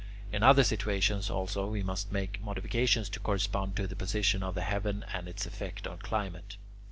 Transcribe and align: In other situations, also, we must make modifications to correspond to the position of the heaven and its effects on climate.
In 0.33 0.41
other 0.41 0.63
situations, 0.63 1.29
also, 1.29 1.67
we 1.67 1.83
must 1.83 2.11
make 2.11 2.41
modifications 2.41 3.07
to 3.09 3.19
correspond 3.19 3.75
to 3.75 3.85
the 3.85 3.95
position 3.95 4.41
of 4.41 4.55
the 4.55 4.61
heaven 4.63 5.05
and 5.13 5.27
its 5.27 5.45
effects 5.45 5.85
on 5.85 5.99
climate. 5.99 6.57